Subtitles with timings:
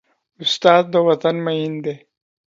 [0.43, 1.95] استاد د وطن مین دی.